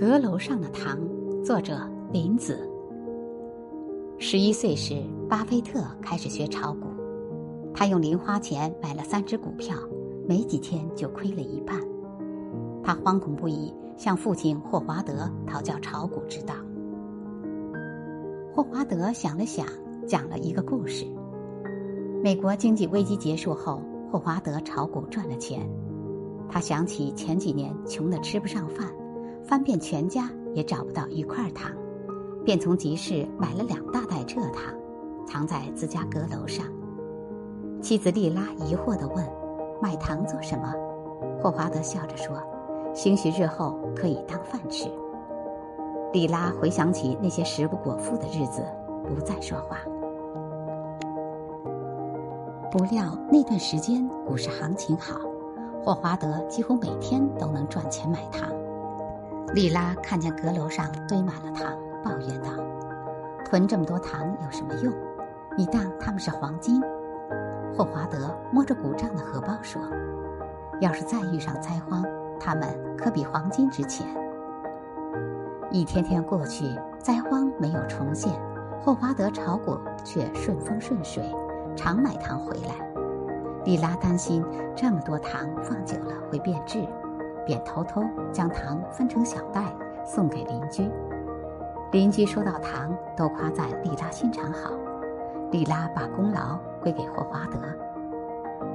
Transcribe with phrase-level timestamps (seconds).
[0.00, 0.98] 阁楼上的糖，
[1.44, 2.66] 作者林子。
[4.16, 6.86] 十一岁时，巴菲特开始学炒股。
[7.74, 9.76] 他用零花钱买了三只股票，
[10.26, 11.78] 没几天就亏了一半。
[12.82, 16.54] 他惶恐不已，向父亲霍华德讨教炒股之道。
[18.54, 19.66] 霍华德想了想，
[20.06, 21.04] 讲了一个故事：
[22.24, 25.60] 美国经济危机结束后，霍华德炒股赚了钱。
[26.48, 28.90] 他想起前几年穷得吃不上饭。
[29.44, 31.70] 翻遍全家也找不到一块糖，
[32.44, 34.74] 便从集市买了两大袋蔗糖，
[35.26, 36.66] 藏在自家阁楼上。
[37.80, 39.24] 妻子丽拉疑惑地问
[39.80, 40.74] ：“买糖做什么？”
[41.42, 42.36] 霍华德笑着说
[42.94, 44.90] ：“兴许日后可以当饭吃。”
[46.12, 48.64] 丽拉回想起那些食不果腹的日子，
[49.08, 49.78] 不再说话。
[52.70, 55.18] 不料那段时间股市行情好，
[55.82, 58.48] 霍华德几乎每天都能赚钱买糖。
[59.52, 62.50] 丽拉看见阁楼上堆满了糖，抱怨道
[63.44, 64.92] ：“囤这么多糖有什么用？
[65.56, 66.80] 你当它们是黄金？”
[67.76, 69.82] 霍华德摸着鼓胀的荷包说
[70.80, 72.04] ：“要是再遇上灾荒，
[72.38, 74.06] 它们可比黄金值钱。”
[75.72, 76.64] 一天天过去，
[77.00, 78.32] 灾荒没有重现，
[78.80, 81.24] 霍华德炒股却顺风顺水，
[81.74, 82.74] 常买糖回来。
[83.64, 84.44] 丽拉担心
[84.76, 86.86] 这么多糖放久了会变质。
[87.50, 89.64] 便偷偷将糖分成小袋
[90.04, 90.88] 送给邻居，
[91.90, 94.70] 邻居收到糖都夸赞丽拉心肠好，
[95.50, 97.58] 丽拉把功劳归给霍华德。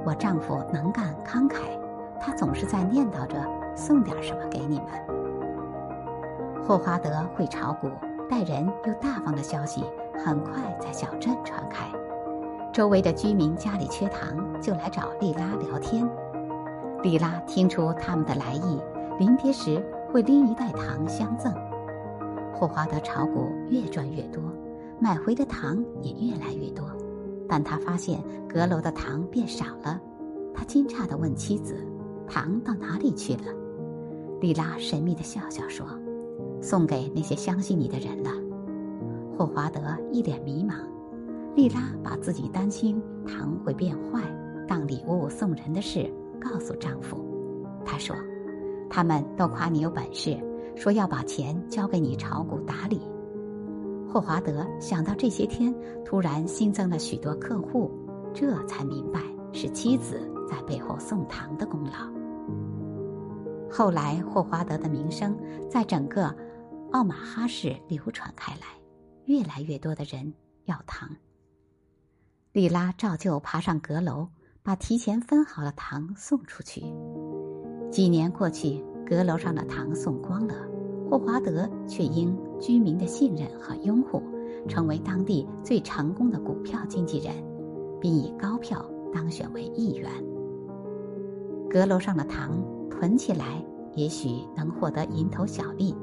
[0.04, 1.60] 我丈夫能干慷慨，
[2.20, 3.42] 他总是在念叨着
[3.74, 4.88] 送点什么给你们。
[6.62, 7.90] 霍华德会炒股，
[8.28, 9.86] 待人又大方的消息
[10.22, 11.86] 很快在小镇传开，
[12.74, 16.06] 周围的居民家里缺糖就来找丽拉聊天。
[17.06, 18.80] 丽拉听出他们的来意，
[19.16, 21.54] 临别时会拎一袋糖相赠。
[22.52, 24.42] 霍华德炒股越赚越多，
[24.98, 26.84] 买回的糖也越来越多，
[27.48, 30.00] 但他发现阁楼的糖变少了。
[30.52, 31.76] 他惊诧地问妻子
[32.26, 33.44] ：“糖到哪里去了？”
[34.42, 35.86] 丽拉神秘地笑笑说
[36.60, 38.30] ：“送给那些相信你的人了。”
[39.38, 39.80] 霍华德
[40.10, 40.74] 一脸迷茫。
[41.54, 44.22] 丽拉把自己担心糖会变坏、
[44.66, 46.12] 当礼物送人的事。
[46.48, 47.24] 告诉丈夫，
[47.84, 48.14] 她说
[48.88, 50.38] ：“他们都夸你有本事，
[50.76, 53.00] 说要把钱交给你炒股打理。”
[54.08, 55.74] 霍华德想到这些天
[56.04, 57.90] 突然新增了许多客户，
[58.32, 59.20] 这才明白
[59.52, 62.08] 是妻子在背后送糖的功劳。
[63.68, 65.36] 后来，霍华德的名声
[65.68, 66.32] 在整个
[66.92, 68.68] 奥马哈市流传开来，
[69.24, 70.32] 越来越多的人
[70.66, 71.10] 要糖。
[72.52, 74.28] 莉拉照旧爬上阁楼。
[74.66, 76.82] 把提前分好的糖送出去。
[77.88, 80.54] 几年过去，阁楼上的糖送光了，
[81.08, 84.20] 霍华德却因居民的信任和拥护，
[84.68, 87.32] 成为当地最成功的股票经纪人，
[88.00, 88.84] 并以高票
[89.14, 90.10] 当选为议员。
[91.70, 92.60] 阁楼上的糖
[92.90, 95.94] 囤起来，也许能获得蝇头小利；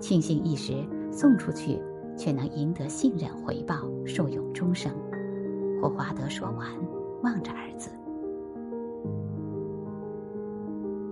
[0.00, 1.80] 庆幸一时，送出去
[2.16, 4.92] 却能赢得信任回报，受用终生。
[5.80, 6.68] 霍华德说完，
[7.22, 7.90] 望着儿子。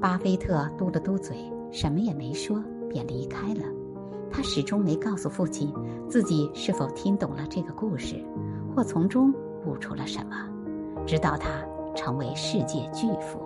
[0.07, 1.37] 巴菲特嘟了嘟嘴，
[1.73, 3.65] 什么也没说，便离开了。
[4.31, 5.75] 他始终没告诉父亲
[6.09, 8.25] 自己是否听懂了这个故事，
[8.73, 9.35] 或从中
[9.65, 10.49] 悟出了什么，
[11.05, 11.49] 直到他
[11.93, 13.41] 成为世界巨富。